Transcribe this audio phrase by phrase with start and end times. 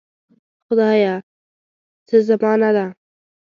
[0.65, 1.15] خدایه
[2.07, 2.85] څه زمانه ده.